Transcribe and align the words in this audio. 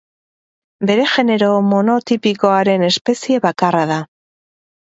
Bere 0.89 1.03
genero 1.11 1.49
monotipikoaren 1.73 2.89
espezie 2.89 3.41
bakarra 3.45 3.85
da. 3.93 4.01